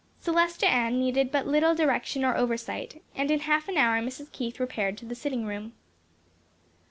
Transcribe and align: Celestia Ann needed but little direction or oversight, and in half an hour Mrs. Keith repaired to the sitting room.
Celestia 0.19 0.67
Ann 0.67 0.97
needed 0.99 1.31
but 1.31 1.45
little 1.45 1.75
direction 1.75 2.25
or 2.25 2.35
oversight, 2.35 3.03
and 3.13 3.29
in 3.29 3.41
half 3.41 3.67
an 3.69 3.77
hour 3.77 4.01
Mrs. 4.01 4.31
Keith 4.31 4.59
repaired 4.59 4.97
to 4.97 5.05
the 5.05 5.13
sitting 5.13 5.45
room. 5.45 5.73